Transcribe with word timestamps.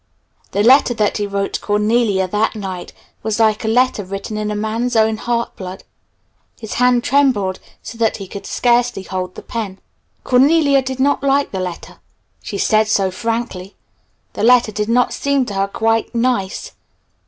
The 0.49 0.63
letter 0.63 0.95
that 0.95 1.17
he 1.17 1.27
wrote 1.27 1.53
to 1.53 1.59
Cornelia 1.61 2.27
that 2.27 2.55
night 2.55 2.91
was 3.21 3.39
like 3.39 3.63
a 3.63 3.67
letter 3.67 4.03
written 4.03 4.35
in 4.35 4.49
a 4.49 4.55
man's 4.55 4.95
own 4.95 5.17
heart 5.17 5.55
blood. 5.55 5.83
His 6.59 6.73
hand 6.81 7.03
trembled 7.03 7.59
so 7.83 7.99
that 7.99 8.17
he 8.17 8.25
could 8.27 8.47
scarcely 8.47 9.03
hold 9.03 9.35
the 9.35 9.43
pen. 9.43 9.77
Cornelia 10.23 10.81
did 10.81 10.99
not 10.99 11.21
like 11.21 11.51
the 11.51 11.59
letter. 11.59 11.99
She 12.41 12.57
said 12.57 12.87
so 12.87 13.11
frankly. 13.11 13.75
The 14.33 14.41
letter 14.41 14.71
did 14.71 14.89
not 14.89 15.13
seem 15.13 15.45
to 15.45 15.53
her 15.53 15.67
quite 15.67 16.15
"nice." 16.15 16.71